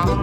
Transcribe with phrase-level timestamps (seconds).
[0.00, 0.14] Hello,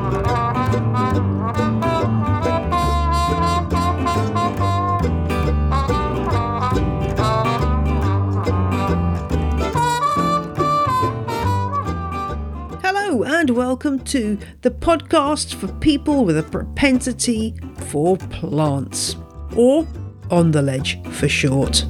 [13.23, 17.53] and welcome to the podcast for people with a propensity
[17.89, 19.15] for plants,
[19.55, 19.85] or
[20.31, 21.85] On the Ledge for short.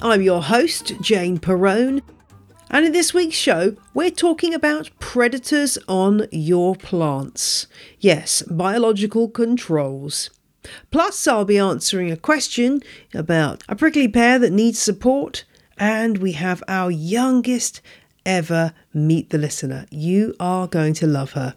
[0.00, 2.00] I'm your host, Jane Perrone,
[2.70, 7.66] and in this week's show, we're talking about predators on your plants.
[7.98, 10.30] Yes, biological controls.
[10.92, 15.44] Plus, I'll be answering a question about a prickly pear that needs support,
[15.78, 17.80] and we have our youngest
[18.24, 19.86] ever meet the listener.
[19.90, 21.56] You are going to love her.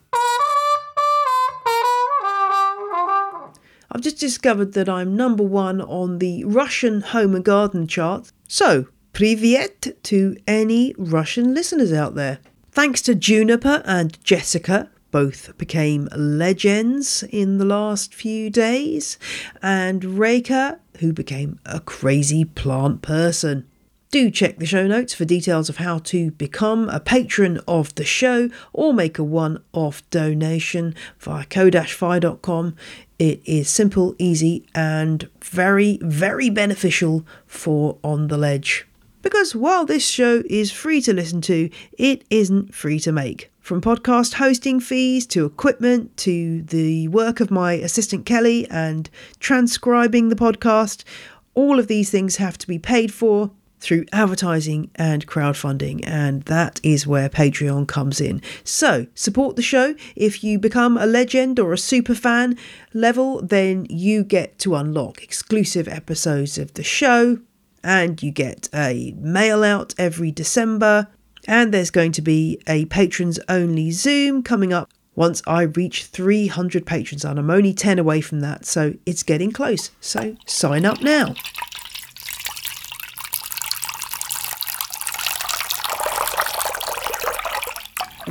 [3.92, 8.32] I've just discovered that I'm number one on the Russian home and garden chart.
[8.48, 12.40] So, privyet to any Russian listeners out there.
[12.72, 19.20] Thanks to Juniper and Jessica, both became legends in the last few days,
[19.62, 23.68] and Reka, who became a crazy plant person.
[24.10, 28.04] Do check the show notes for details of how to become a patron of the
[28.04, 32.76] show or make a one off donation via ko-fi.com.
[33.20, 38.88] It is simple, easy, and very, very beneficial for On the Ledge.
[39.24, 43.50] Because while this show is free to listen to, it isn't free to make.
[43.62, 50.28] From podcast hosting fees to equipment to the work of my assistant Kelly and transcribing
[50.28, 51.06] the podcast,
[51.56, 56.82] all of these things have to be paid for through advertising and crowdfunding, and that
[56.84, 58.42] is where Patreon comes in.
[58.66, 59.96] So, support the show.
[60.16, 62.58] If you become a legend or a super fan
[62.94, 67.40] level, then you get to unlock exclusive episodes of the show,
[67.84, 71.08] and you get a mail out every December.
[71.48, 76.86] And there's going to be a patrons only Zoom coming up once I reach 300
[76.86, 79.92] patrons, and I'm only 10 away from that, so it's getting close.
[80.00, 81.36] So, sign up now.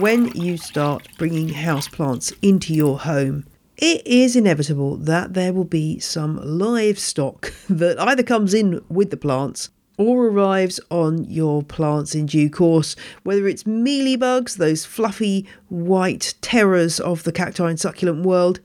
[0.03, 3.45] when you start bringing houseplants into your home,
[3.83, 9.17] it is inevitable that there will be some livestock that either comes in with the
[9.17, 12.95] plants or arrives on your plants in due course,
[13.25, 18.61] whether it's mealybugs, those fluffy white terrors of the cacti and succulent world,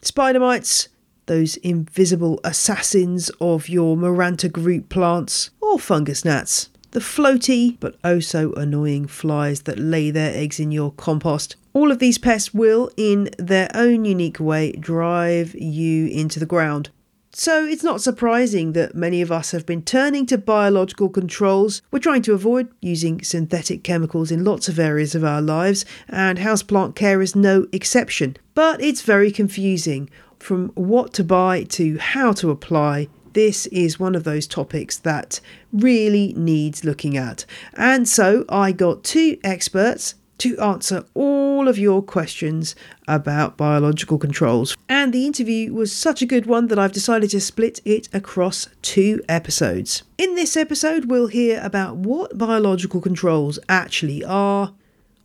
[0.00, 0.88] spider mites,
[1.26, 8.18] those invisible assassins of your Maranta group plants, or fungus gnats the floaty but oh
[8.18, 11.56] so annoying flies that lay their eggs in your compost.
[11.72, 16.90] All of these pests will, in their own unique way, drive you into the ground.
[17.30, 21.82] So it's not surprising that many of us have been turning to biological controls.
[21.90, 26.38] We're trying to avoid using synthetic chemicals in lots of areas of our lives, and
[26.38, 28.36] houseplant care is no exception.
[28.54, 34.14] But it's very confusing from what to buy to how to apply this is one
[34.14, 35.40] of those topics that
[35.72, 37.44] really needs looking at.
[37.74, 42.74] And so I got two experts to answer all of your questions
[43.06, 44.76] about biological controls.
[44.88, 48.68] And the interview was such a good one that I've decided to split it across
[48.82, 50.02] two episodes.
[50.16, 54.72] In this episode, we'll hear about what biological controls actually are,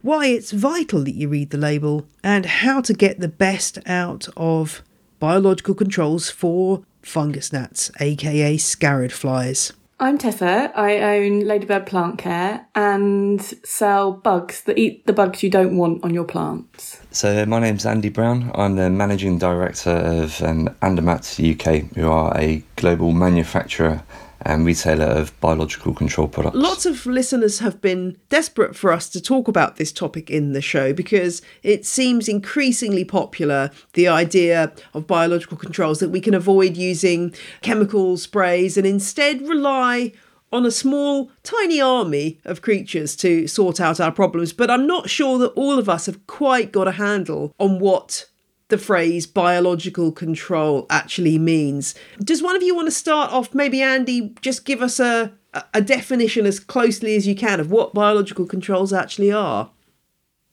[0.02, 4.28] why it's vital that you read the label, and how to get the best out
[4.36, 4.84] of
[5.20, 9.74] biological controls for fungus gnats, aka sciarid flies.
[10.04, 10.70] I'm Tessa.
[10.76, 16.04] I own Ladybird Plant Care and sell bugs that eat the bugs you don't want
[16.04, 17.00] on your plants.
[17.12, 18.52] So, my name's Andy Brown.
[18.54, 24.04] I'm the managing director of um, Andermatt UK, who are a global manufacturer
[24.46, 26.56] and retailer of biological control products.
[26.56, 30.62] Lots of listeners have been desperate for us to talk about this topic in the
[30.62, 36.78] show because it seems increasingly popular the idea of biological controls that we can avoid
[36.78, 40.12] using chemical sprays and instead rely
[40.54, 44.54] on a small, tiny army of creatures to sort out our problems.
[44.54, 48.30] But I'm not sure that all of us have quite got a handle on what
[48.70, 51.96] the phrase biological control actually means.
[52.20, 53.54] Does one of you want to start off?
[53.54, 55.34] Maybe Andy, just give us a,
[55.74, 59.70] a definition as closely as you can of what biological controls actually are.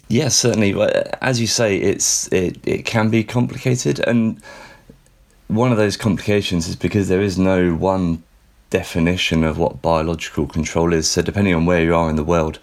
[0.08, 0.74] Yes, certainly.
[1.22, 4.42] As you say, it's it, it can be complicated, and
[5.46, 8.22] one of those complications is because there is no one
[8.70, 11.08] definition of what biological control is.
[11.08, 12.58] So depending on where you are in the world,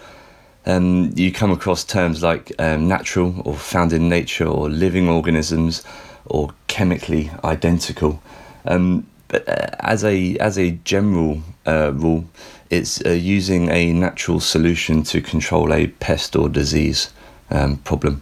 [0.67, 5.83] um, you come across terms like um, natural or found in nature or living organisms
[6.25, 8.21] or chemically identical.
[8.65, 12.25] Um, but uh, as a as a general uh, rule,
[12.69, 17.13] it's uh, using a natural solution to control a pest or disease
[17.49, 18.21] um, problem.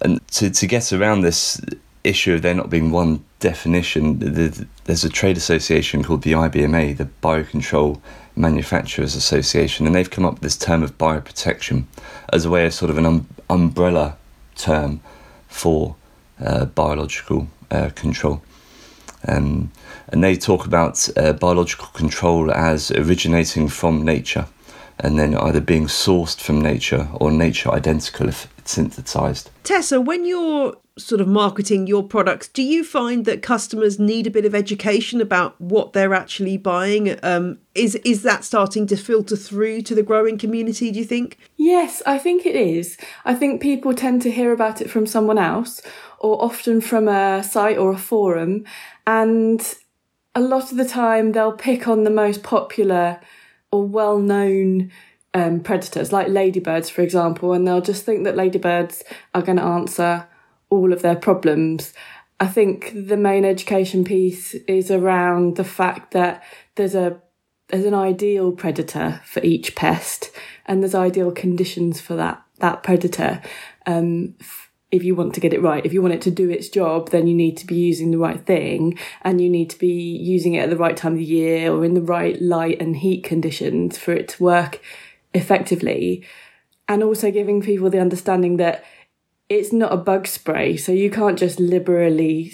[0.00, 1.60] And to, to get around this
[2.02, 6.96] issue of there not being one definition, the, there's a trade association called the IBMA,
[6.96, 8.00] the Biocontrol
[8.36, 11.84] Manufacturers Association, and they've come up with this term of bioprotection
[12.32, 14.16] as a way of sort of an um, umbrella
[14.56, 15.00] term
[15.48, 15.96] for
[16.40, 18.42] uh, biological uh, control.
[19.26, 19.72] Um,
[20.08, 24.46] and they talk about uh, biological control as originating from nature
[25.00, 29.50] and then either being sourced from nature or nature identical if it's synthesized.
[29.64, 34.30] Tessa, when you're sort of marketing your products, do you find that customers need a
[34.30, 37.18] bit of education about what they're actually buying?
[37.22, 40.90] Um, is is that starting to filter through to the growing community?
[40.90, 41.38] Do you think?
[41.56, 42.96] Yes, I think it is.
[43.24, 45.80] I think people tend to hear about it from someone else,
[46.18, 48.64] or often from a site or a forum,
[49.06, 49.76] and
[50.34, 53.20] a lot of the time they'll pick on the most popular
[53.70, 54.90] or well known
[55.34, 59.04] um, predators, like ladybirds, for example, and they'll just think that ladybirds
[59.34, 60.26] are going to answer
[60.70, 61.92] all of their problems.
[62.40, 66.42] I think the main education piece is around the fact that
[66.76, 67.20] there's a
[67.68, 70.30] there's an ideal predator for each pest,
[70.66, 73.42] and there's ideal conditions for that that predator.
[73.86, 74.34] Um,
[74.90, 77.10] if you want to get it right, if you want it to do its job,
[77.10, 80.54] then you need to be using the right thing and you need to be using
[80.54, 83.22] it at the right time of the year or in the right light and heat
[83.22, 84.80] conditions for it to work
[85.34, 86.24] effectively.
[86.88, 88.82] And also giving people the understanding that
[89.48, 92.52] it's not a bug spray, so you can't just liberally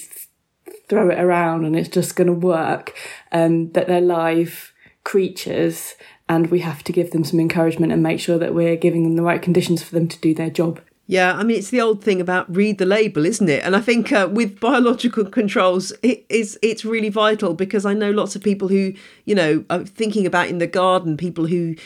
[0.88, 2.94] throw it around and it's just going to work.
[3.32, 5.94] Um, that they're live creatures
[6.28, 9.16] and we have to give them some encouragement and make sure that we're giving them
[9.16, 10.80] the right conditions for them to do their job.
[11.06, 13.62] Yeah, I mean it's the old thing about read the label, isn't it?
[13.62, 18.10] And I think uh, with biological controls, it is it's really vital because I know
[18.10, 18.94] lots of people who
[19.26, 21.76] you know are thinking about in the garden, people who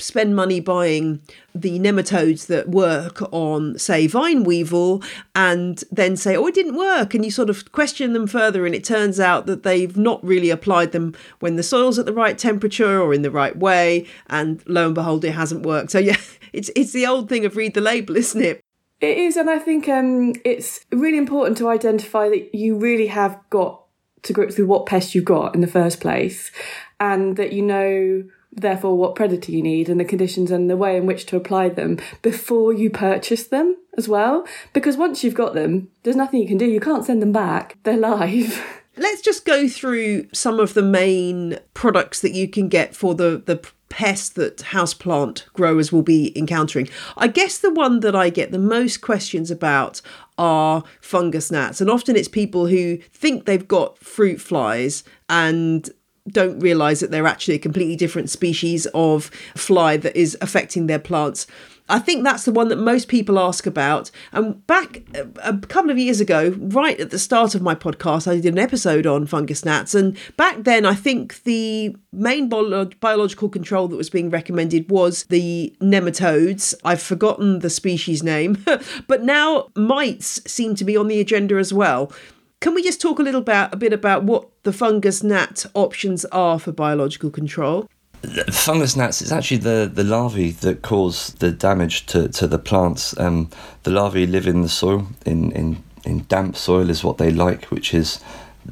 [0.00, 1.20] spend money buying
[1.54, 5.02] the nematodes that work on, say, vine weevil,
[5.34, 7.14] and then say, oh, it didn't work.
[7.14, 10.50] And you sort of question them further, and it turns out that they've not really
[10.50, 14.06] applied them when the soil's at the right temperature or in the right way.
[14.28, 15.90] And lo and behold, it hasn't worked.
[15.90, 16.16] So, yeah,
[16.52, 18.64] it's, it's the old thing of read the label, isn't it?
[19.00, 19.36] It is.
[19.36, 23.82] And I think um, it's really important to identify that you really have got
[24.22, 26.50] to grips with what pest you've got in the first place,
[26.98, 30.96] and that you know therefore what predator you need and the conditions and the way
[30.96, 34.46] in which to apply them before you purchase them as well.
[34.72, 36.66] Because once you've got them, there's nothing you can do.
[36.66, 37.78] You can't send them back.
[37.84, 38.62] They're live.
[38.96, 43.42] Let's just go through some of the main products that you can get for the,
[43.44, 46.88] the pests that houseplant growers will be encountering.
[47.16, 50.00] I guess the one that I get the most questions about
[50.38, 51.80] are fungus gnats.
[51.80, 55.90] And often it's people who think they've got fruit flies and
[56.28, 60.98] don't realize that they're actually a completely different species of fly that is affecting their
[60.98, 61.46] plants.
[61.90, 64.10] I think that's the one that most people ask about.
[64.32, 65.02] And back
[65.42, 68.58] a couple of years ago, right at the start of my podcast, I did an
[68.58, 69.94] episode on fungus gnats.
[69.94, 75.74] And back then, I think the main biological control that was being recommended was the
[75.80, 76.74] nematodes.
[76.84, 78.64] I've forgotten the species name,
[79.08, 82.12] but now mites seem to be on the agenda as well.
[82.60, 86.26] Can we just talk a little about a bit about what the fungus gnat options
[86.26, 87.88] are for biological control?
[88.20, 92.58] The fungus gnats is actually the, the larvae that cause the damage to, to the
[92.58, 93.18] plants.
[93.18, 93.48] Um,
[93.84, 97.64] the larvae live in the soil, in, in, in damp soil is what they like,
[97.70, 98.20] which is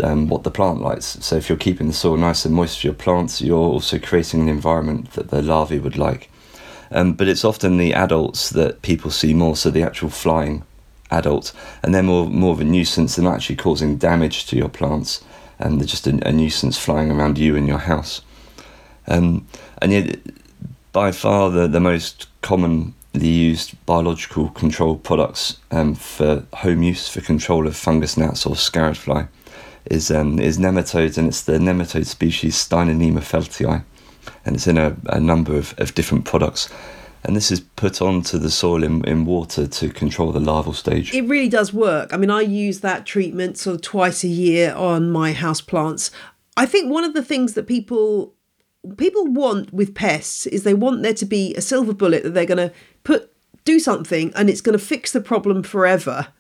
[0.05, 1.17] um, what the plant likes.
[1.23, 4.43] So if you're keeping the soil nice and moist for your plants, you're also creating
[4.43, 6.31] an environment that the larvae would like.
[6.91, 10.65] Um, but it's often the adults that people see more, so the actual flying
[11.11, 13.17] adult, and they're more more of a nuisance.
[13.17, 15.25] Than actually causing damage to your plants,
[15.59, 18.23] and they're just a, a nuisance flying around you and your house.
[19.07, 19.47] Um,
[19.81, 20.19] and yet,
[20.93, 27.21] by far the, the most commonly used biological control products um, for home use for
[27.21, 29.29] control of fungus gnats or sciarid fly
[29.87, 33.83] is um, is nematodes, and it's the nematode species Steinernema feltiae,
[34.45, 36.69] and it's in a, a number of, of different products
[37.25, 41.15] and this is put onto the soil in, in water to control the larval stage.
[41.15, 42.13] It really does work.
[42.13, 46.11] I mean, I use that treatment sort of twice a year on my house plants.
[46.57, 48.35] I think one of the things that people
[48.97, 52.47] people want with pests is they want there to be a silver bullet that they're
[52.47, 52.73] going to
[53.05, 53.33] put
[53.65, 56.29] do something and it's going to fix the problem forever.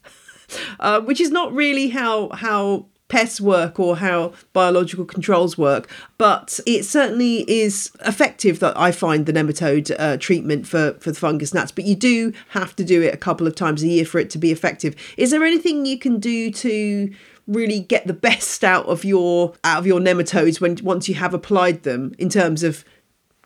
[0.80, 6.60] Uh, which is not really how how pests work or how biological controls work, but
[6.66, 11.54] it certainly is effective that I find the nematode uh, treatment for, for the fungus
[11.54, 14.18] gnats, but you do have to do it a couple of times a year for
[14.18, 14.94] it to be effective.
[15.16, 17.10] Is there anything you can do to
[17.46, 21.34] really get the best out of your out of your nematodes when once you have
[21.34, 22.84] applied them in terms of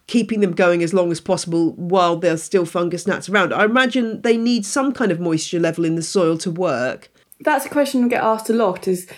[0.08, 3.54] keeping them going as long as possible while there's still fungus gnats around.
[3.54, 7.08] I imagine they need some kind of moisture level in the soil to work.
[7.40, 9.08] That's a question I get asked a lot is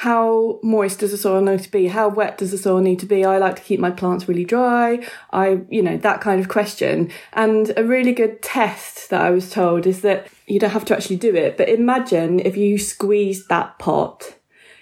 [0.00, 1.88] how moist does the soil need to be?
[1.88, 3.22] How wet does the soil need to be?
[3.22, 5.06] I like to keep my plants really dry.
[5.30, 7.10] I, you know, that kind of question.
[7.34, 10.96] And a really good test that I was told is that you don't have to
[10.96, 14.36] actually do it, but imagine if you squeezed that pot,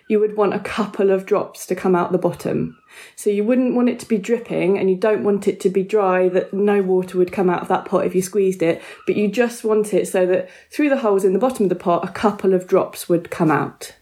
[0.09, 2.79] you would want a couple of drops to come out the bottom.
[3.17, 5.83] So you wouldn't want it to be dripping and you don't want it to be
[5.83, 9.17] dry that no water would come out of that pot if you squeezed it, but
[9.17, 12.09] you just want it so that through the holes in the bottom of the pot,
[12.09, 13.97] a couple of drops would come out.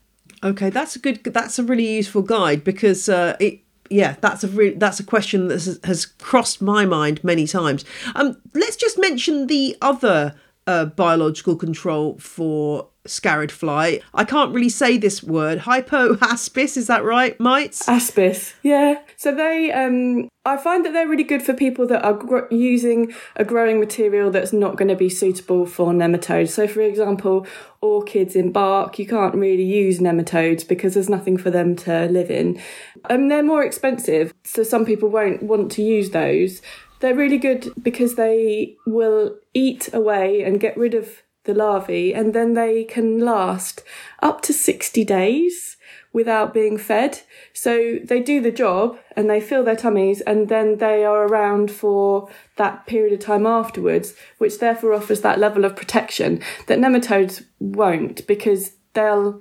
[0.46, 1.24] Okay, that's a good.
[1.24, 3.60] That's a really useful guide because uh, it.
[3.90, 7.84] Yeah, that's a re- that's a question that has, has crossed my mind many times.
[8.14, 10.34] Um, let's just mention the other
[10.66, 14.00] uh, biological control for sciarid fly.
[14.14, 15.60] I can't really say this word.
[15.60, 17.86] Hypoaspis, is that right, mites?
[17.86, 19.00] Aspis, yeah.
[19.16, 23.14] So they, um, I find that they're really good for people that are gr- using
[23.36, 26.50] a growing material that's not going to be suitable for nematodes.
[26.50, 27.46] So, for example,
[27.80, 32.30] orchids in bark, you can't really use nematodes because there's nothing for them to live
[32.30, 32.60] in.
[33.08, 36.60] And um, they're more expensive, so some people won't want to use those.
[37.00, 42.34] They're really good because they will eat away and get rid of the larvae, and
[42.34, 43.82] then they can last
[44.20, 45.76] up to 60 days
[46.12, 47.20] without being fed.
[47.52, 51.70] So they do the job and they fill their tummies, and then they are around
[51.70, 57.44] for that period of time afterwards, which therefore offers that level of protection that nematodes
[57.60, 59.40] won't because they'll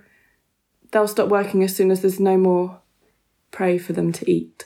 [0.91, 2.81] they'll stop working as soon as there's no more
[3.51, 4.65] prey for them to eat.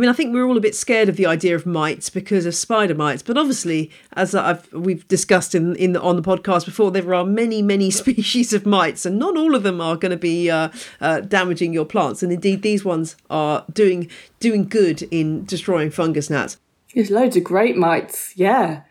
[0.00, 2.46] I mean, I think we're all a bit scared of the idea of mites because
[2.46, 6.64] of spider mites, but obviously, as I've we've discussed in in the, on the podcast
[6.64, 10.10] before, there are many many species of mites, and not all of them are going
[10.10, 10.70] to be uh,
[11.02, 12.22] uh, damaging your plants.
[12.22, 16.56] And indeed, these ones are doing doing good in destroying fungus gnats.
[16.94, 18.84] There's loads of great mites, yeah.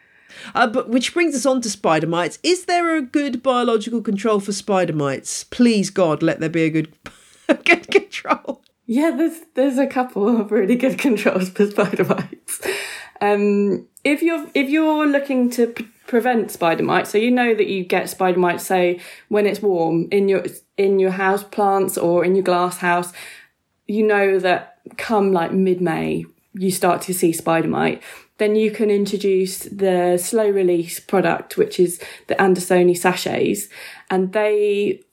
[0.53, 2.37] Uh, but which brings us on to spider mites.
[2.43, 5.43] Is there a good biological control for spider mites?
[5.45, 6.93] Please God, let there be a good
[7.47, 8.61] a good control.
[8.91, 12.59] Yeah, there's there's a couple of really good controls for spider mites.
[13.21, 17.67] Um, if you're if you're looking to p- prevent spider mites, so you know that
[17.67, 20.45] you get spider mites, say when it's warm in your
[20.77, 23.11] in your house plants or in your glass house,
[23.87, 28.01] you know that come like mid May you start to see spider mite.
[28.37, 33.67] Then you can introduce the slow release product, which is the Andersoni sachets,
[34.09, 35.03] and they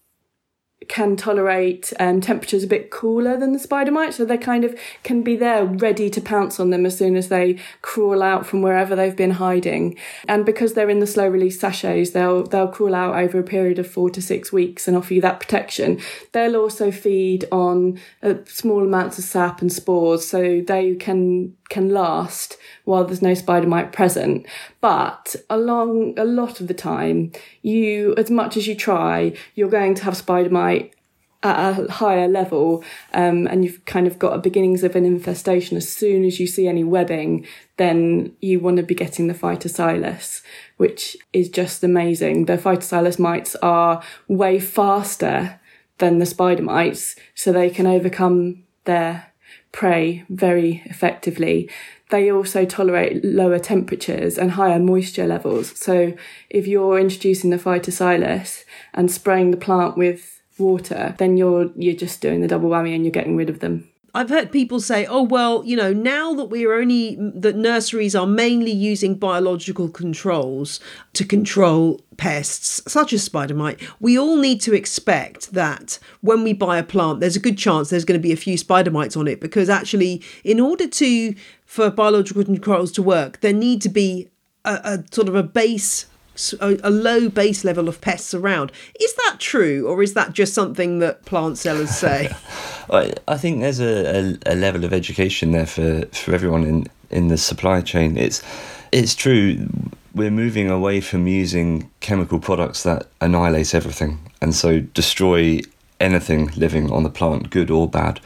[0.88, 4.78] can tolerate um, temperatures a bit cooler than the spider mite, so they kind of
[5.02, 8.62] can be there ready to pounce on them as soon as they crawl out from
[8.62, 9.96] wherever they've been hiding.
[10.28, 13.78] And because they're in the slow release sachets, they'll they'll crawl out over a period
[13.78, 16.00] of four to six weeks and offer you that protection.
[16.32, 21.90] They'll also feed on uh, small amounts of sap and spores, so they can can
[21.90, 24.46] last while there's no spider mite present.
[24.80, 27.32] But along a lot of the time,
[27.62, 30.94] you, as much as you try, you're going to have spider mite
[31.42, 32.82] at a higher level,
[33.12, 35.76] um, and you've kind of got a beginnings of an infestation.
[35.76, 37.46] As soon as you see any webbing,
[37.76, 40.42] then you want to be getting the phytoseiulus,
[40.76, 42.46] which is just amazing.
[42.46, 45.60] The phytoseiulus mites are way faster
[45.98, 49.32] than the spider mites, so they can overcome their
[49.76, 51.70] prey very effectively.
[52.08, 55.78] They also tolerate lower temperatures and higher moisture levels.
[55.78, 56.14] So
[56.48, 58.64] if you're introducing the phytoseiulus
[58.94, 63.04] and spraying the plant with water, then you're you're just doing the double whammy and
[63.04, 63.86] you're getting rid of them.
[64.16, 68.14] I've heard people say, "Oh well, you know, now that we are only that nurseries
[68.14, 70.80] are mainly using biological controls
[71.12, 76.54] to control pests such as spider mite, we all need to expect that when we
[76.54, 79.18] buy a plant, there's a good chance there's going to be a few spider mites
[79.18, 81.34] on it because actually, in order to
[81.66, 84.30] for biological controls to work, there need to be
[84.64, 86.06] a, a sort of a base
[86.60, 88.72] a, low base level of pests around.
[89.00, 92.30] Is that true, or is that just something that plant sellers say?
[92.90, 96.86] I, I think there's a, a, a, level of education there for, for everyone in,
[97.10, 98.16] in the supply chain.
[98.16, 98.42] It's
[98.92, 99.68] it's true.
[100.14, 105.60] We're moving away from using chemical products that annihilate everything and so destroy
[106.00, 108.20] anything living on the plant, good or bad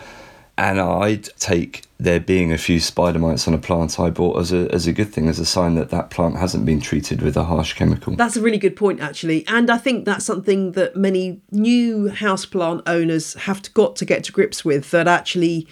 [0.61, 4.53] and I'd take there being a few spider mites on a plant I bought as
[4.53, 7.35] a as a good thing, as a sign that that plant hasn't been treated with
[7.39, 8.15] a harsh chemical.
[8.15, 12.83] That's a really good point, actually, and I think that's something that many new houseplant
[12.87, 14.91] owners have to, got to get to grips with.
[14.91, 15.67] That actually,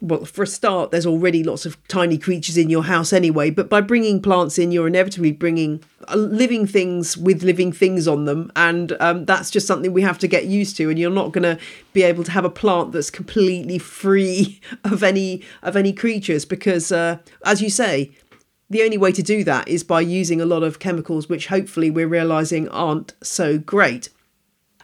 [0.00, 3.68] well, for a start, there's already lots of tiny creatures in your house anyway, but
[3.68, 8.52] by bringing plants in, you're inevitably bringing uh, living things with living things on them.
[8.54, 10.88] And um, that's just something we have to get used to.
[10.88, 11.58] And you're not going to
[11.92, 16.92] be able to have a plant that's completely free of any of any creatures because,
[16.92, 18.12] uh, as you say,
[18.70, 21.90] the only way to do that is by using a lot of chemicals, which hopefully
[21.90, 24.10] we're realizing aren't so great.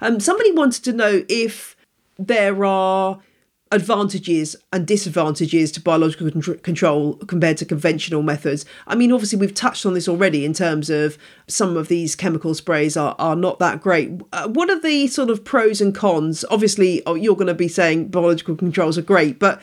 [0.00, 1.76] Um, somebody wanted to know if
[2.18, 3.21] there are
[3.73, 8.64] advantages and disadvantages to biological con- control compared to conventional methods.
[8.87, 11.18] I mean, obviously, we've touched on this already in terms of
[11.49, 14.21] some of these chemical sprays are, are not that great.
[14.33, 16.44] Uh, what are the sort of pros and cons?
[16.50, 19.61] Obviously, oh, you're going to be saying biological controls are great, but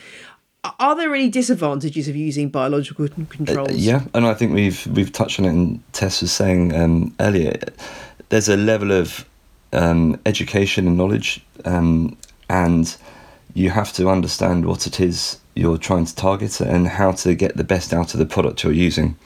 [0.80, 3.70] are there any disadvantages of using biological controls?
[3.70, 5.50] Uh, yeah, and I think we've we've touched on it.
[5.50, 7.58] And Tess was saying um, earlier,
[8.30, 9.26] there's a level of
[9.74, 12.16] um, education and knowledge, um,
[12.50, 12.96] and
[13.54, 17.58] you have to understand what it is you're trying to target and how to get
[17.58, 19.18] the best out of the product you're using.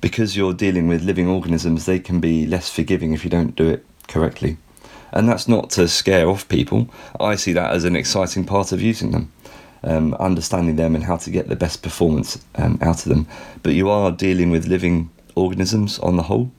[0.00, 3.68] Because you're dealing with living organisms, they can be less forgiving if you don't do
[3.68, 4.56] it correctly.
[5.12, 6.88] And that's not to scare off people.
[7.20, 9.32] I see that as an exciting part of using them,
[9.84, 13.26] um, understanding them and how to get the best performance um, out of them.
[13.62, 16.50] But you are dealing with living organisms on the whole,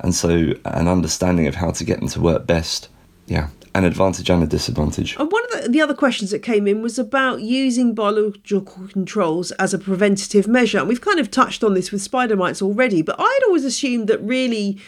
[0.00, 2.88] and so an understanding of how to get them to work best,
[3.26, 5.16] yeah, an advantage and a disadvantage.
[5.18, 9.50] And one of the, the, other questions that came in was about using biological controls
[9.52, 10.78] as a preventative measure.
[10.78, 14.08] And we've kind of touched on this with spider mites already, but I'd always assumed
[14.08, 14.78] that really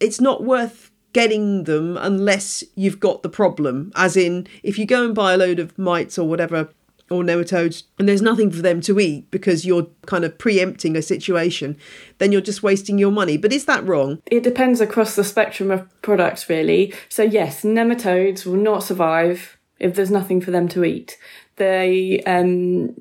[0.00, 3.92] it's not worth getting them unless you've got the problem.
[3.94, 6.68] As in, if you go and buy a load of mites or whatever
[7.14, 11.02] or nematodes and there's nothing for them to eat because you're kind of preempting a
[11.02, 11.76] situation,
[12.18, 13.36] then you're just wasting your money.
[13.36, 14.20] But is that wrong?
[14.26, 16.94] It depends across the spectrum of products, really.
[17.08, 21.18] So, yes, nematodes will not survive if there's nothing for them to eat.
[21.56, 22.94] They, um,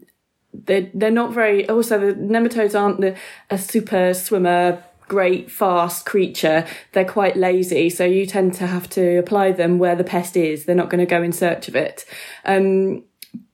[0.54, 3.16] they're, they're not very, also, the nematodes aren't the,
[3.50, 9.18] a super swimmer great fast creature they're quite lazy so you tend to have to
[9.18, 12.06] apply them where the pest is they're not going to go in search of it
[12.46, 13.04] um,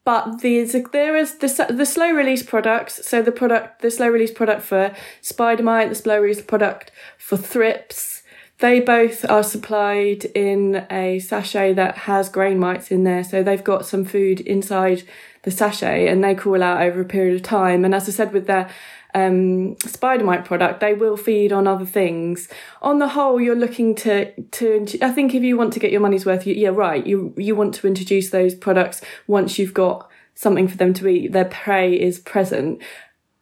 [0.09, 3.07] but there's there is the the slow release products.
[3.07, 7.37] So the product, the slow release product for spider mite, the slow release product for
[7.37, 8.23] thrips.
[8.57, 13.23] They both are supplied in a sachet that has grain mites in there.
[13.23, 15.03] So they've got some food inside
[15.43, 17.85] the sachet and they crawl out over a period of time.
[17.85, 18.67] And as I said with their
[19.13, 22.47] um, spider mite product, they will feed on other things.
[22.81, 24.85] On the whole, you're looking to to.
[25.01, 27.05] I think if you want to get your money's worth, you, yeah, right.
[27.05, 31.31] You you want to introduce those products once you've got something for them to eat.
[31.31, 32.81] Their prey is present,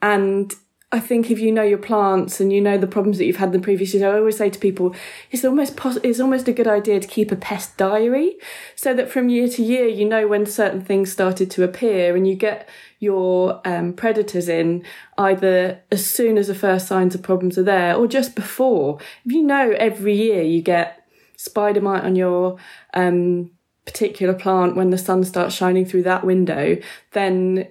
[0.02, 0.54] and
[0.89, 3.47] I think if you know your plants and you know the problems that you've had
[3.47, 4.95] in the previous years, I always say to people,
[5.32, 8.38] it's almost pos- it's almost a good idea to keep a pest diary,
[8.73, 12.26] so that from year to year you know when certain things started to appear, and
[12.26, 12.69] you get
[13.00, 14.82] your um, predators in
[15.17, 18.97] either as soon as the first signs of problems are there or just before.
[19.26, 22.58] If you know every year you get spider mite on your
[22.93, 23.52] um,
[23.86, 26.78] particular plant when the sun starts shining through that window,
[27.12, 27.67] then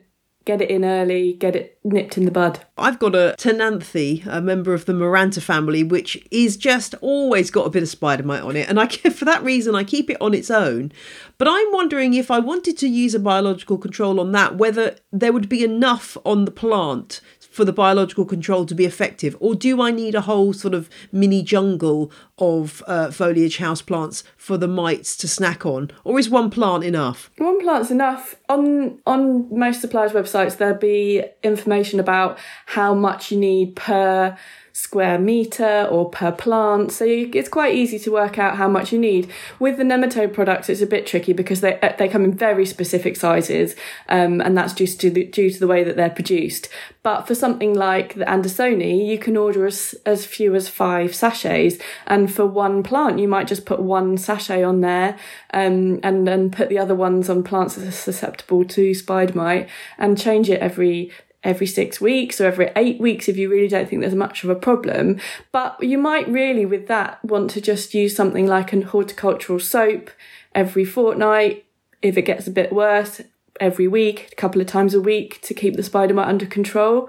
[0.47, 2.61] get it in early, get it nipped in the bud.
[2.79, 7.67] I've got a Ctenanthe, a member of the Maranta family, which is just always got
[7.67, 10.17] a bit of spider mite on it, and I for that reason I keep it
[10.21, 10.93] on its own.
[11.37, 15.33] But I'm wondering if I wanted to use a biological control on that, whether there
[15.33, 17.21] would be enough on the plant
[17.57, 20.91] for the biological control to be effective, or do I need a whole sort of
[21.11, 26.51] mini jungle of uh, foliage houseplants for the mites to snack on, or is one
[26.51, 27.31] plant enough?
[27.39, 28.35] One plant's enough.
[28.51, 34.37] On on most suppliers' websites, there'll be information about how much you need per
[34.77, 36.93] square meter or per plant.
[36.93, 39.33] So you, it's quite easy to work out how much you need.
[39.59, 42.67] With the nematode products, it's a bit tricky because they uh, they come in very
[42.67, 43.75] specific sizes,
[44.11, 46.69] um, and that's just due to, the, due to the way that they're produced.
[47.03, 51.79] But for something like the Andersoni, you can order as, as few as five sachets,
[52.07, 55.17] and for one plant, you might just put one sachet on there,
[55.55, 59.71] um, and then put the other ones on plants that are susceptible to spider mite,
[59.97, 61.11] and change it every
[61.47, 64.51] every six weeks or every eight weeks if you really don't think there's much of
[64.51, 65.19] a problem.
[65.53, 70.11] But you might really, with that, want to just use something like an horticultural soap
[70.55, 71.65] every fortnight.
[72.03, 73.23] If it gets a bit worse,
[73.61, 77.09] every week, a couple of times a week to keep the spider mite under control.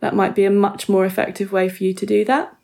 [0.00, 2.56] That might be a much more effective way for you to do that.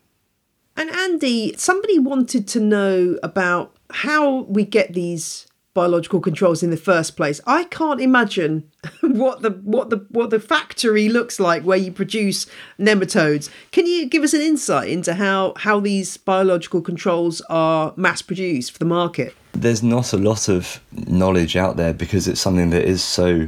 [0.75, 6.77] And Andy, somebody wanted to know about how we get these biological controls in the
[6.77, 7.41] first place.
[7.47, 8.69] I can't imagine
[9.01, 12.45] what the what the what the factory looks like where you produce
[12.79, 13.49] nematodes.
[13.71, 18.71] Can you give us an insight into how how these biological controls are mass produced
[18.71, 19.35] for the market?
[19.53, 23.47] There's not a lot of knowledge out there because it's something that is so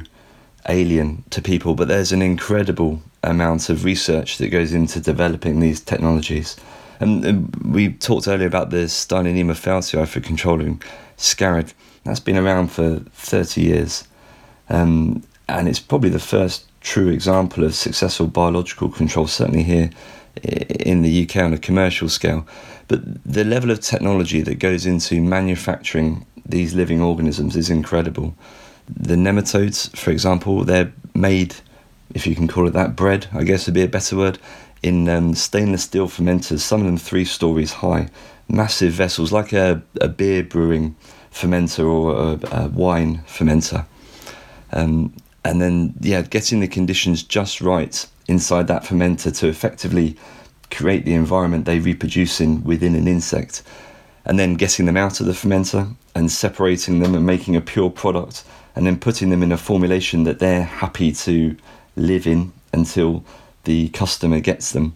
[0.67, 5.79] alien to people, but there's an incredible amount of research that goes into developing these
[5.81, 6.55] technologies.
[6.99, 10.81] And, and we talked earlier about the Steinernema feltiae for controlling
[11.17, 11.73] sciarid.
[12.05, 14.07] That's been around for 30 years.
[14.69, 19.89] Um, and it's probably the first true example of successful biological control, certainly here
[20.43, 22.47] in the UK on a commercial scale.
[22.87, 28.35] But the level of technology that goes into manufacturing these living organisms is incredible.
[28.87, 31.55] The nematodes, for example, they're made,
[32.13, 34.37] if you can call it that, bread, I guess would be a better word,
[34.83, 38.09] in um, stainless steel fermenters, some of them three stories high,
[38.47, 40.95] massive vessels like a, a beer brewing
[41.35, 43.85] fermenter or a, a wine fermenter.
[44.71, 50.15] Um, and then, yeah, getting the conditions just right inside that fermenter to effectively
[50.71, 53.61] create the environment they reproduce in within an insect,
[54.25, 57.91] and then getting them out of the fermenter and separating them and making a pure
[57.91, 58.43] product,
[58.75, 61.55] and then putting them in a formulation that they're happy to
[61.95, 63.23] live in until
[63.65, 64.95] the customer gets them.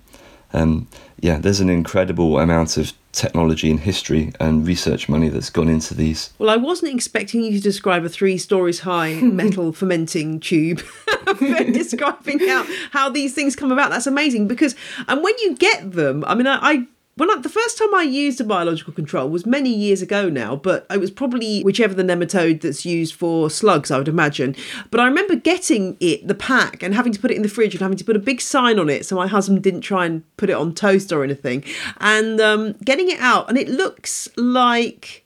[0.53, 0.87] Um,
[1.19, 5.93] yeah, there's an incredible amount of technology and history and research money that's gone into
[5.93, 6.31] these.
[6.37, 10.81] Well, I wasn't expecting you to describe a three stories high metal fermenting tube.
[11.39, 13.91] describing how, how these things come about.
[13.91, 14.75] That's amazing because,
[15.07, 16.87] and when you get them, I mean, I, I
[17.19, 20.55] when I, the first time I used a biological control was many years ago now,
[20.55, 24.55] but it was probably whichever the nematode that's used for slugs, I would imagine.
[24.89, 27.73] But I remember getting it, the pack, and having to put it in the fridge
[27.73, 30.23] and having to put a big sign on it so my husband didn't try and
[30.37, 31.63] put it on toast or anything,
[31.97, 35.25] and um, getting it out, and it looks like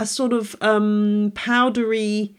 [0.00, 2.34] a sort of um, powdery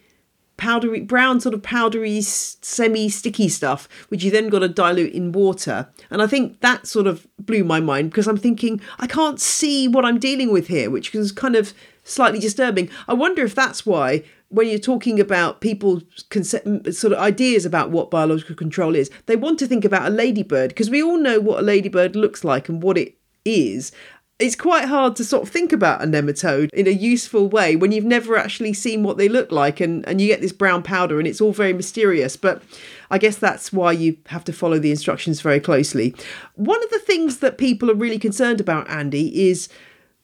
[0.58, 5.32] powdery brown sort of powdery semi sticky stuff which you then got to dilute in
[5.32, 5.88] water.
[6.10, 9.88] And i think that sort of blew my mind because i'm thinking i can't see
[9.88, 11.74] what i'm dealing with here which is kind of
[12.06, 12.90] slightly disturbing.
[13.10, 17.90] I wonder if that's why when you're talking about people's concept, sort of ideas about
[17.90, 21.40] what biological control is they want to think about a ladybird because we all know
[21.40, 23.92] what a ladybird looks like and what it is
[24.38, 27.94] it's quite hard to sort of think about a nematode in a useful way when
[27.94, 31.20] you've never actually seen what they look like and, and you get this brown powder
[31.20, 32.36] and it's all very mysterious.
[32.36, 32.62] But
[33.10, 36.14] I guess that's why you have to follow the instructions very closely.
[36.56, 39.70] One of the things that people are really concerned about, Andy, is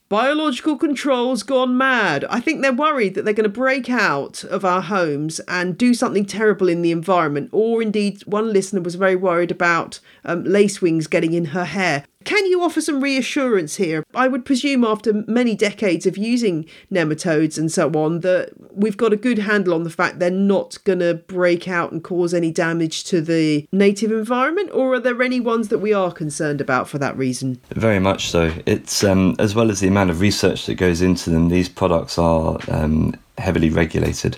[0.09, 2.25] biological controls gone mad.
[2.29, 5.93] I think they're worried that they're going to break out of our homes and do
[5.93, 7.47] something terrible in the environment.
[7.53, 12.05] Or indeed, one listener was very worried about um, lacewings getting in her hair.
[12.23, 14.03] Can you offer some reassurance here?
[14.13, 19.11] I would presume after many decades of using nematodes and so on that we've got
[19.11, 22.51] a good handle on the fact they're not going to break out and cause any
[22.51, 26.87] damage to the native environment, or are there any ones that we are concerned about
[26.87, 27.59] for that reason?
[27.71, 28.53] Very much so.
[28.65, 31.49] It's um, as well as the amount of research that goes into them.
[31.49, 34.37] These products are um, heavily regulated.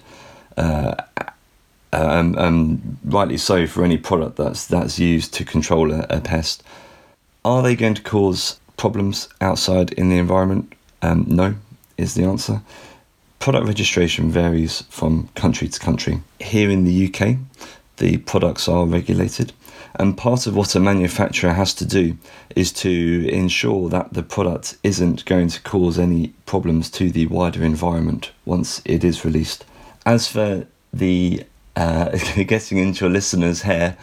[0.55, 0.95] Uh,
[1.93, 6.63] um, rightly so for any product that's that's used to control a, a pest.
[7.45, 10.73] Are they going to cause problems outside in the environment?
[11.01, 11.55] Um, no,
[11.97, 12.61] is the answer.
[13.39, 16.21] Product registration varies from country to country.
[16.39, 17.37] Here in the UK,
[17.97, 19.51] the products are regulated,
[19.95, 22.17] and part of what a manufacturer has to do
[22.55, 27.63] is to ensure that the product isn't going to cause any problems to the wider
[27.63, 29.65] environment once it is released.
[30.05, 31.43] As for the
[31.75, 32.09] uh,
[32.47, 33.97] getting into your listeners' hair,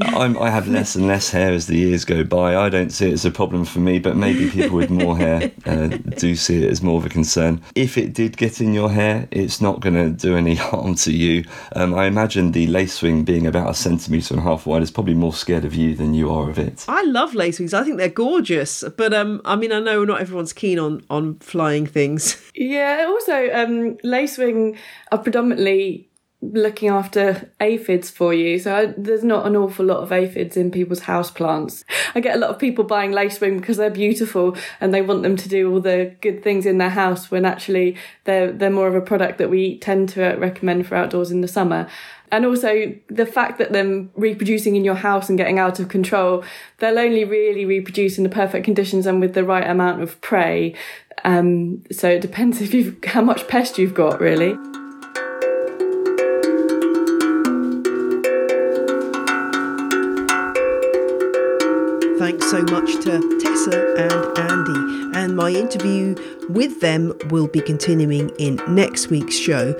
[0.00, 2.56] I'm, i have less and less hair as the years go by.
[2.56, 5.50] I don't see it as a problem for me, but maybe people with more hair
[5.66, 7.60] uh, do see it as more of a concern.
[7.74, 11.12] If it did get in your hair, it's not going to do any harm to
[11.12, 11.44] you.
[11.74, 15.14] Um, I imagine the lacewing being about a centimetre and a half wide is probably
[15.14, 16.84] more scared of you than you are of it.
[16.88, 17.74] I love lacewings.
[17.74, 21.38] I think they're gorgeous, but um, I mean, I know not everyone's keen on on
[21.40, 22.40] flying things.
[22.60, 23.06] Yeah.
[23.08, 24.76] Also, um, lacewing
[25.10, 26.09] are predominantly
[26.42, 28.58] looking after aphids for you.
[28.58, 31.84] So I, there's not an awful lot of aphids in people's house plants.
[32.14, 35.36] I get a lot of people buying lacewing because they're beautiful and they want them
[35.36, 38.94] to do all the good things in their house when actually they're they're more of
[38.94, 41.86] a product that we tend to recommend for outdoors in the summer.
[42.32, 46.44] And also the fact that them reproducing in your house and getting out of control,
[46.78, 50.74] they'll only really reproduce in the perfect conditions and with the right amount of prey.
[51.24, 54.56] Um, so it depends if you've how much pest you've got really.
[62.20, 65.18] Thanks so much to Tessa and Andy.
[65.18, 66.14] And my interview
[66.50, 69.72] with them will be continuing in next week's show.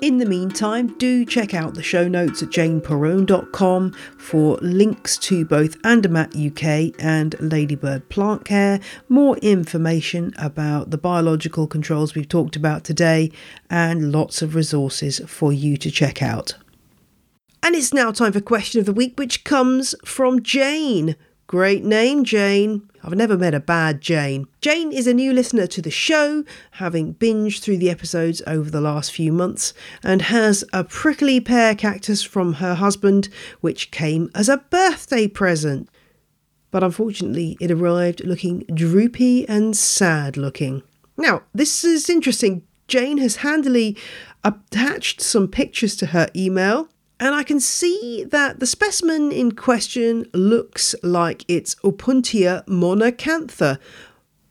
[0.00, 5.76] In the meantime, do check out the show notes at janeperrone.com for links to both
[5.84, 12.84] Andermatt UK and Ladybird Plant Care, more information about the biological controls we've talked about
[12.84, 13.30] today,
[13.68, 16.54] and lots of resources for you to check out.
[17.62, 21.16] And it's now time for question of the week, which comes from Jane.
[21.46, 22.88] Great name, Jane.
[23.02, 24.46] I've never met a bad Jane.
[24.62, 28.80] Jane is a new listener to the show, having binged through the episodes over the
[28.80, 33.28] last few months, and has a prickly pear cactus from her husband,
[33.60, 35.90] which came as a birthday present.
[36.70, 40.82] But unfortunately, it arrived looking droopy and sad looking.
[41.18, 42.62] Now, this is interesting.
[42.88, 43.98] Jane has handily
[44.42, 46.88] attached some pictures to her email
[47.20, 53.78] and I can see that the specimen in question looks like it's Opuntia monacantha,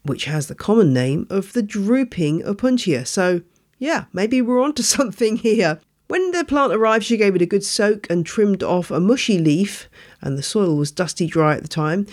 [0.04, 3.06] which has the common name of the drooping Opuntia.
[3.06, 3.41] So,
[3.80, 5.80] yeah, maybe we're onto something here.
[6.08, 9.39] When the plant arrived, she gave it a good soak and trimmed off a mushy
[9.39, 9.89] leaf,
[10.21, 12.08] and the soil was dusty dry at the time.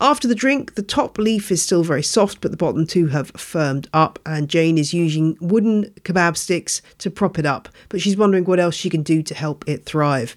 [0.00, 3.30] After the drink, the top leaf is still very soft, but the bottom two have
[3.30, 8.16] firmed up, and Jane is using wooden kebab sticks to prop it up, but she's
[8.16, 10.36] wondering what else she can do to help it thrive.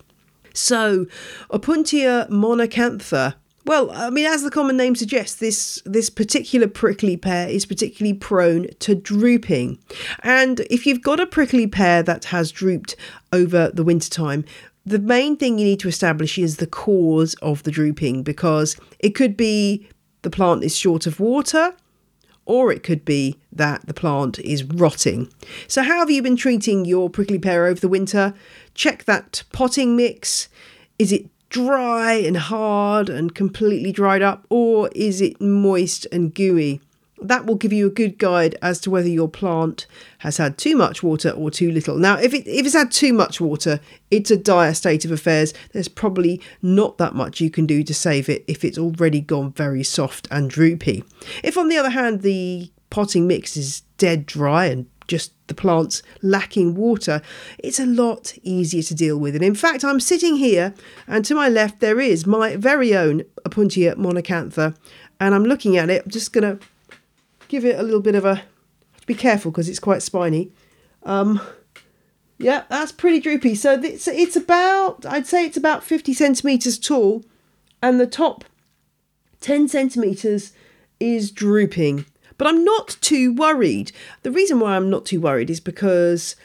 [0.54, 1.06] So,
[1.52, 3.36] Opuntia monacantha.
[3.66, 8.18] Well, I mean, as the common name suggests, this this particular prickly pear is particularly
[8.18, 9.78] prone to drooping.
[10.24, 12.96] And if you've got a prickly pear that has drooped
[13.34, 14.46] over the winter time,
[14.88, 19.10] the main thing you need to establish is the cause of the drooping because it
[19.10, 19.90] could be
[20.22, 21.76] the plant is short of water
[22.46, 25.30] or it could be that the plant is rotting.
[25.68, 28.34] So, how have you been treating your prickly pear over the winter?
[28.74, 30.48] Check that potting mix.
[30.98, 36.80] Is it dry and hard and completely dried up, or is it moist and gooey?
[37.22, 39.88] That will give you a good guide as to whether your plant
[40.20, 41.98] has had too much water or too little.
[41.98, 43.80] Now, if, it, if it's had too much water,
[44.12, 45.54] it's a dire state of affairs.
[45.74, 49.52] There's probably not that much you can do to save it if it's already gone
[49.52, 51.04] very soft and droopy.
[51.44, 56.04] If, on the other hand, the potting mix is dead dry and just the plants
[56.22, 57.22] lacking water,
[57.60, 59.36] it's a lot easier to deal with.
[59.36, 60.74] And in fact, I'm sitting here,
[61.08, 64.76] and to my left, there is my very own Opuntia monacantha,
[65.20, 66.04] and I'm looking at it.
[66.04, 66.66] I'm just going to
[67.48, 68.44] give it a little bit of a
[69.06, 70.52] be careful because it's quite spiny.
[71.04, 71.42] Um,
[72.38, 73.56] yeah, that's pretty droopy.
[73.56, 77.24] So it's it's about I'd say it's about fifty centimeters tall,
[77.82, 78.44] and the top
[79.40, 80.54] ten centimeters
[81.00, 82.06] is drooping.
[82.38, 83.92] But I'm not too worried.
[84.22, 86.36] The reason why I'm not too worried is because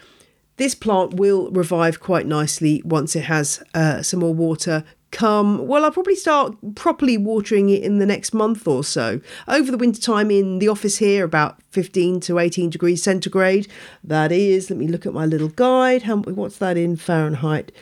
[0.57, 5.85] this plant will revive quite nicely once it has uh, some more water come well
[5.85, 9.21] i'll probably start properly watering it in the next month or so.
[9.47, 13.69] Over the winter time in the office here about 15 to 18 degrees centigrade.
[14.03, 16.03] That is let me look at my little guide.
[16.03, 17.73] How what's that in fahrenheit?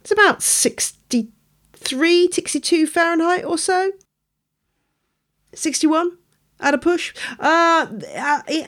[0.00, 3.92] It's about 63 62 fahrenheit or so.
[5.54, 6.18] 61
[6.60, 7.14] at a push?
[7.38, 7.86] Uh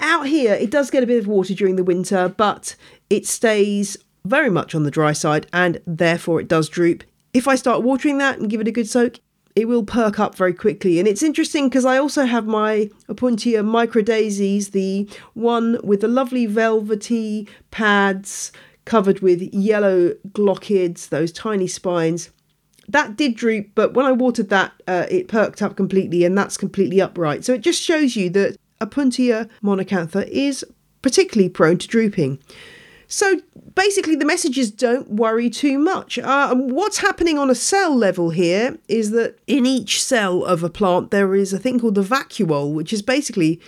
[0.00, 2.76] out here it does get a bit of water during the winter but
[3.10, 7.04] it stays very much on the dry side and therefore it does droop
[7.37, 9.20] if I start watering that and give it a good soak,
[9.55, 10.99] it will perk up very quickly.
[10.99, 16.46] And it's interesting because I also have my Opuntia microdasys, the one with the lovely
[16.46, 18.53] velvety pads
[18.87, 22.31] covered with yellow glochids, those tiny spines.
[22.88, 26.57] That did droop, but when I watered that, uh, it perked up completely, and that's
[26.57, 27.44] completely upright.
[27.44, 30.64] So it just shows you that Opuntia monacantha is
[31.03, 32.38] particularly prone to drooping.
[33.08, 33.40] So
[33.74, 36.18] basically, the message is don't worry too much.
[36.18, 40.70] Uh, what's happening on a cell level here is that in each cell of a
[40.70, 43.60] plant, there is a thing called the vacuole, which is basically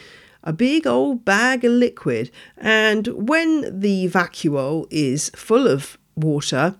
[0.42, 2.30] a big old bag of liquid.
[2.56, 6.74] And when the vacuole is full of water,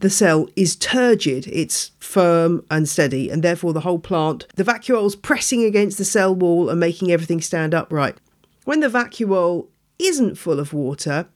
[0.00, 5.16] the cell is turgid, it's firm and steady, and therefore the whole plant, the vacuole's
[5.16, 8.18] pressing against the cell wall and making everything stand upright.
[8.64, 9.66] When the vacuole
[9.98, 11.26] isn't full of water,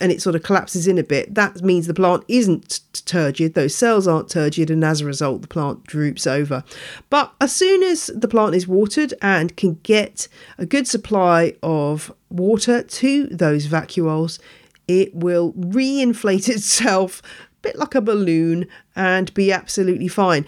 [0.00, 3.74] and it sort of collapses in a bit, that means the plant isn't turgid, those
[3.74, 6.62] cells aren't turgid, and as a result, the plant droops over.
[7.10, 12.12] But as soon as the plant is watered and can get a good supply of
[12.30, 14.38] water to those vacuoles,
[14.86, 20.46] it will re-inflate itself a bit like a balloon and be absolutely fine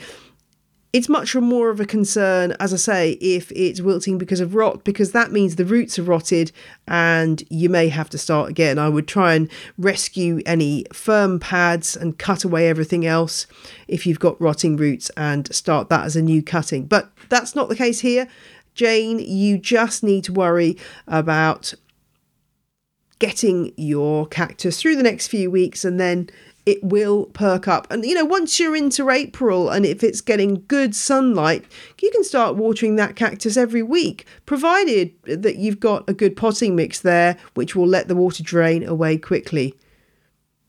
[0.93, 4.83] it's much more of a concern, as I say, if it's wilting because of rot,
[4.83, 6.51] because that means the roots are rotted
[6.89, 8.79] and you may have to start again.
[8.79, 9.49] I would try and
[9.79, 13.47] rescue any firm pads and cut away everything else
[13.87, 16.87] if you've got rotting roots and start that as a new cutting.
[16.87, 18.27] But that's not the case here.
[18.75, 20.77] Jane, you just need to worry
[21.07, 21.73] about
[23.21, 26.29] getting your cactus through the next few weeks and then
[26.67, 27.87] it will perk up.
[27.91, 31.65] And you know, once you're into April and if it's getting good sunlight,
[32.01, 36.77] you can start watering that cactus every week, provided that you've got a good potting
[36.77, 39.75] mix there, which will let the water drain away quickly.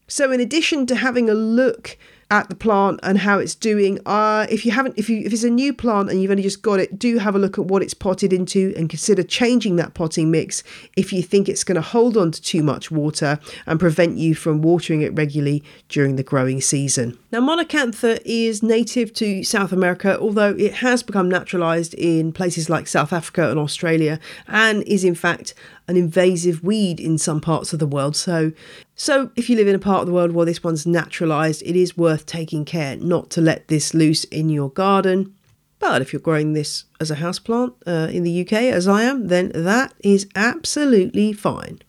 [0.07, 1.97] So, in addition to having a look
[2.31, 3.99] at the plant and how it's doing.
[4.05, 6.61] Uh, if you haven't, if you if it's a new plant and you've only just
[6.61, 9.93] got it, do have a look at what it's potted into and consider changing that
[9.93, 10.63] potting mix
[10.95, 14.33] if you think it's going to hold on to too much water and prevent you
[14.33, 17.19] from watering it regularly during the growing season.
[17.31, 22.87] Now, Monacantha is native to South America, although it has become naturalized in places like
[22.87, 25.53] South Africa and Australia, and is in fact
[25.87, 28.15] an invasive weed in some parts of the world.
[28.15, 28.53] So,
[28.95, 31.75] so if you live in a part of the world where this one's naturalized, it
[31.75, 35.33] is worth taking care not to let this loose in your garden.
[35.79, 39.27] But if you're growing this as a houseplant uh, in the UK, as I am,
[39.27, 41.81] then that is absolutely fine.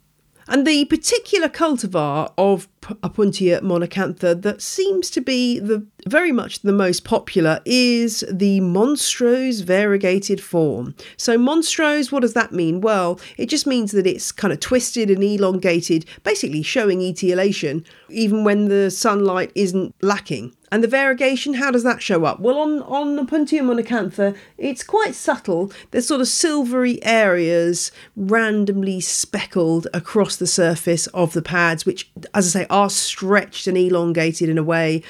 [0.48, 6.72] And the particular cultivar of Opuntia monacantha that seems to be the very much the
[6.72, 10.94] most popular is the monstrose variegated form.
[11.16, 12.80] So monstrose, what does that mean?
[12.80, 18.44] Well, it just means that it's kind of twisted and elongated, basically showing etiolation, even
[18.44, 20.54] when the sunlight isn't lacking.
[20.72, 22.40] And the variegation, how does that show up?
[22.40, 25.70] Well, on, on Opuntia monacantha, it's quite subtle.
[25.90, 32.56] There's sort of silvery areas randomly speckled across the surface of the pads, which, as
[32.56, 35.02] I say, are stretched and elongated in a way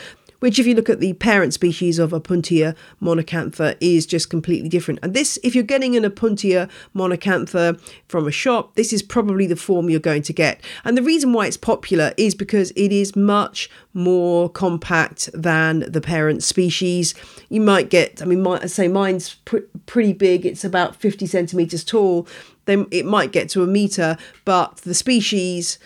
[0.42, 4.98] which if you look at the parent species of Opuntia monacantha is just completely different.
[5.00, 9.54] And this, if you're getting an Opuntia monacantha from a shop, this is probably the
[9.54, 10.60] form you're going to get.
[10.84, 16.00] And the reason why it's popular is because it is much more compact than the
[16.00, 17.14] parent species.
[17.48, 20.44] You might get, I mean, I say mine's pr- pretty big.
[20.44, 22.26] It's about 50 centimeters tall.
[22.64, 25.78] Then it might get to a meter, but the species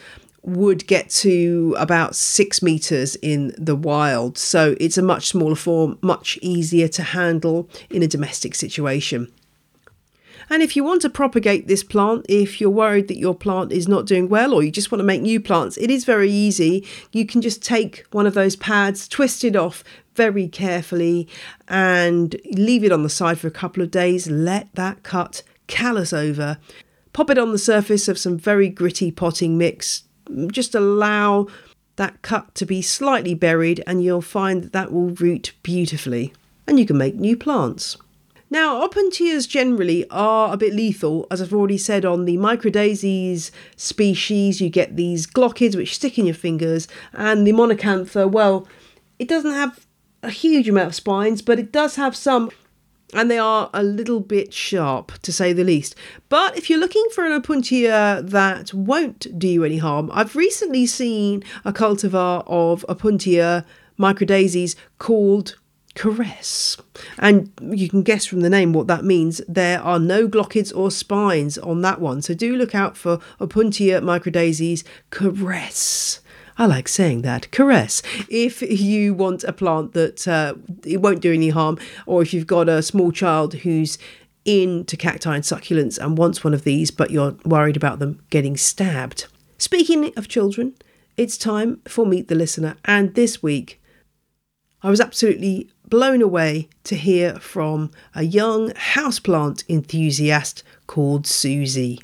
[0.47, 4.39] would get to about six meters in the wild.
[4.39, 9.33] So it's a much smaller form, much easier to handle in a domestic situation.
[10.49, 13.89] And if you want to propagate this plant, if you're worried that your plant is
[13.89, 16.87] not doing well or you just want to make new plants, it is very easy.
[17.11, 19.83] You can just take one of those pads, twist it off
[20.15, 21.29] very carefully,
[21.67, 24.31] and leave it on the side for a couple of days.
[24.31, 26.59] Let that cut callus over.
[27.13, 30.05] Pop it on the surface of some very gritty potting mix
[30.51, 31.47] just allow
[31.97, 36.33] that cut to be slightly buried and you'll find that that will root beautifully
[36.67, 37.97] and you can make new plants.
[38.49, 44.61] Now, opuntias generally are a bit lethal, as I've already said on the microdasys species.
[44.61, 48.69] You get these glochids which stick in your fingers, and the monacantha, well,
[49.19, 49.85] it doesn't have
[50.23, 52.51] a huge amount of spines, but it does have some
[53.16, 55.94] and they are a little bit sharp to say the least.
[56.29, 60.87] But if you're looking for an Opuntia that won't do you any harm, I've recently
[60.87, 63.64] seen a cultivar of Opuntia
[63.98, 65.57] microdasys called
[65.94, 66.76] Caress.
[67.18, 69.40] And you can guess from the name what that means.
[69.48, 72.20] There are no glochids or spines on that one.
[72.20, 76.20] So do look out for Opuntia microdasys Caress.
[76.59, 77.51] I like saying that.
[77.51, 78.03] Caress.
[78.29, 82.47] If you want a plant that uh, it won't do any harm, or if you've
[82.47, 83.99] got a small child who's
[84.47, 88.57] into cacti and succulents and wants one of these, but you're worried about them getting
[88.57, 89.27] stabbed.
[89.59, 90.75] Speaking of children,
[91.16, 93.81] it's time for Meet the Listener, and this week
[94.83, 102.01] I was absolutely blown away to hear from a young houseplant enthusiast called Susie.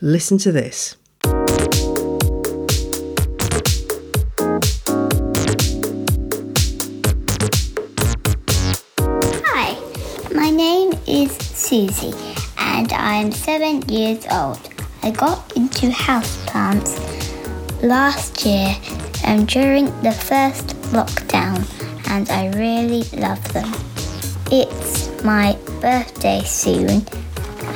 [0.00, 0.96] Listen to this.
[11.70, 12.12] Susie
[12.58, 14.58] and I'm seven years old.
[15.04, 16.98] I got into houseplants
[17.80, 18.74] last year
[19.24, 21.62] and during the first lockdown
[22.10, 23.72] and I really love them.
[24.50, 27.06] It's my birthday soon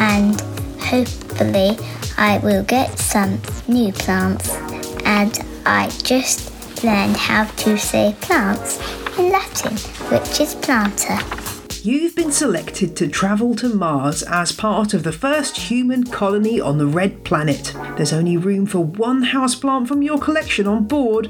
[0.00, 0.40] and
[0.80, 1.78] hopefully
[2.18, 4.56] I will get some new plants
[5.04, 6.50] and I just
[6.82, 8.80] learned how to say plants
[9.16, 9.76] in Latin,
[10.10, 10.56] which is
[11.84, 16.78] You've been selected to travel to Mars as part of the first human colony on
[16.78, 17.74] the Red Planet.
[17.98, 21.26] There's only room for one houseplant from your collection on board.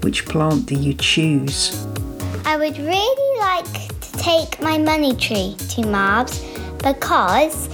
[0.00, 1.86] Which plant do you choose?
[2.46, 6.46] I would really like to take my money tree to Mars
[6.78, 7.68] because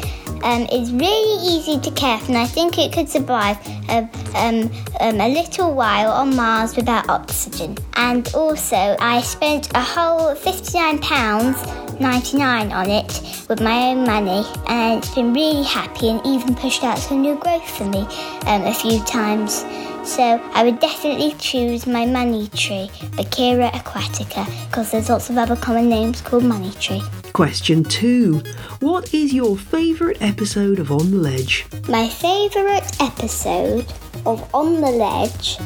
[0.46, 4.70] um, it's really easy to care for, and I think it could survive a, um,
[5.00, 7.76] um, a little while on Mars without oxygen.
[7.94, 14.98] And also, I spent a whole £59 99 on it with my own money, and
[14.98, 18.06] it's been really happy and even pushed out some new growth for me
[18.46, 19.64] um, a few times.
[20.04, 25.56] So I would definitely choose my money tree, Pachira aquatica, because there's lots of other
[25.56, 27.02] common names called money tree.
[27.36, 28.38] Question two
[28.80, 31.66] What is your favourite episode of On the Ledge?
[31.86, 33.84] My favourite episode
[34.24, 35.58] of On the Ledge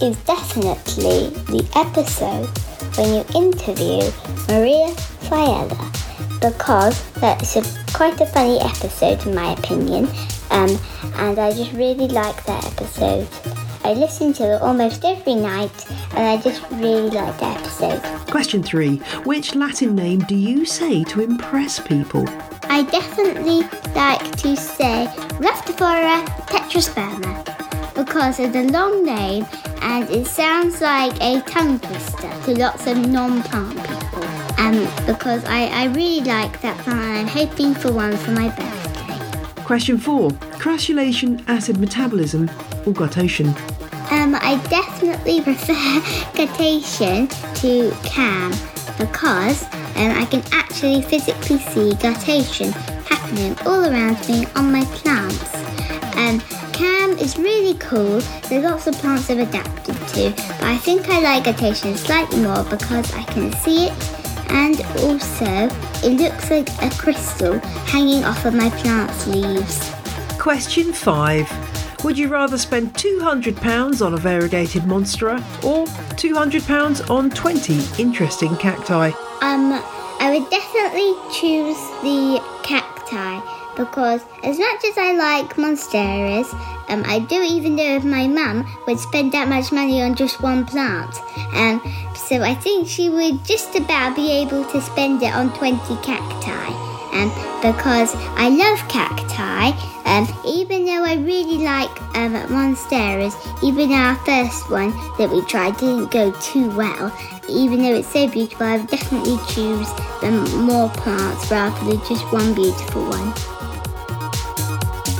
[0.00, 2.46] is definitely the episode
[2.96, 4.08] when you interview
[4.46, 4.94] Maria
[5.26, 5.76] Failla
[6.40, 10.06] because that's a, quite a funny episode in my opinion
[10.52, 10.78] um,
[11.16, 13.26] and I just really like that episode.
[13.88, 18.02] I listen to it almost every night and I just really like that episode.
[18.30, 22.28] Question three Which Latin name do you say to impress people?
[22.64, 23.62] I definitely
[23.94, 25.08] like to say
[25.40, 29.46] Rhaphidophora tetrasperma because it's a long name
[29.80, 34.24] and it sounds like a tongue twister to lots of non-plant people.
[34.58, 38.50] Um, because I, I really like that plant and I'm hoping for one for my
[38.50, 39.64] birthday.
[39.64, 40.30] Question four
[40.60, 42.50] Crassulacean, acid metabolism,
[42.84, 43.56] or guttation?
[44.10, 45.74] Um, I definitely prefer
[46.34, 47.28] guttation
[47.60, 48.50] to CAM
[48.98, 49.62] because
[49.96, 52.72] um, I can actually physically see guttation
[53.06, 55.54] happening all around me on my plants.
[56.16, 56.40] Um,
[56.72, 61.20] CAM is really cool, so lots of plants have adapted to, but I think I
[61.20, 64.18] like guttation slightly more because I can see it
[64.50, 65.68] and also
[66.02, 69.92] it looks like a crystal hanging off of my plant's leaves.
[70.38, 71.46] Question five
[72.04, 75.84] Would you rather spend £200 on a variegated monstera or
[76.14, 79.08] £200 on 20 interesting cacti?
[79.42, 79.72] Um,
[80.20, 83.40] I would definitely choose the cacti
[83.76, 86.52] because as much as I like monsteras,
[86.88, 90.40] um, I do even know if my mum would spend that much money on just
[90.40, 91.14] one plant.
[91.54, 91.80] Um,
[92.14, 96.87] so I think she would just about be able to spend it on 20 cacti.
[97.12, 97.30] Um,
[97.62, 99.70] because I love cacti,
[100.04, 105.76] um, even though I really like um, monsteras, even our first one that we tried
[105.78, 107.12] didn't go too well,
[107.48, 109.88] even though it's so beautiful, I would definitely choose
[110.22, 113.32] um, more plants rather than just one beautiful one.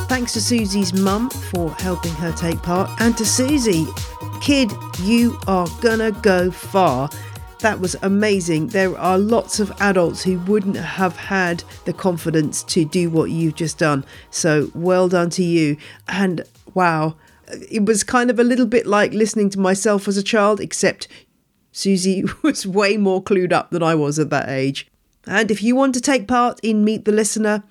[0.08, 3.86] Thanks to Susie's mum for helping her take part, and to Susie,
[4.40, 7.10] kid, you are gonna go far.
[7.60, 8.68] That was amazing.
[8.68, 13.56] There are lots of adults who wouldn't have had the confidence to do what you've
[13.56, 14.04] just done.
[14.30, 15.76] So well done to you.
[16.06, 16.44] And
[16.74, 17.16] wow,
[17.70, 21.08] it was kind of a little bit like listening to myself as a child, except
[21.72, 24.86] Susie was way more clued up than I was at that age.
[25.26, 27.64] And if you want to take part in Meet the Listener,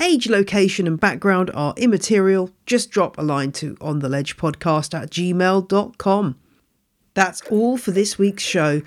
[0.00, 2.50] age, location, and background are immaterial.
[2.66, 6.38] Just drop a line to ontheledgepodcast at gmail.com.
[7.14, 8.82] That's all for this week's show.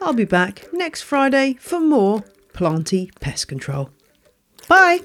[0.00, 2.22] I'll be back next Friday for more
[2.52, 3.90] planty pest control.
[4.68, 5.00] Bye.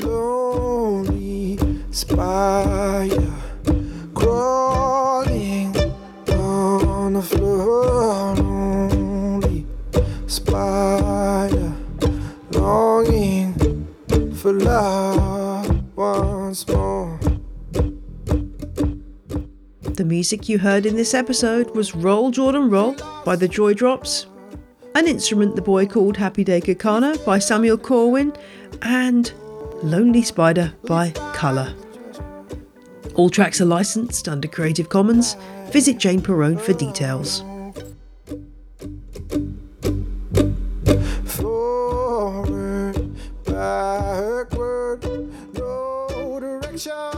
[0.00, 1.58] lonely
[1.90, 3.32] spider
[4.14, 5.76] crawling
[6.28, 8.34] on the floor.
[8.36, 9.66] Lonely
[10.26, 11.72] spider
[12.52, 13.54] longing
[14.34, 17.11] for love once more.
[19.94, 24.26] The music you heard in this episode was Roll Jordan Roll by the Joy Drops,
[24.94, 28.32] an instrument the boy called Happy Day Kakana by Samuel Corwin,
[28.80, 29.30] and
[29.82, 31.74] Lonely Spider by Colour.
[33.16, 35.36] All tracks are licensed under Creative Commons.
[35.70, 37.42] Visit Jane Perrone for details.
[41.26, 43.14] Forward,
[43.44, 45.04] backward,
[45.52, 47.11] no direction.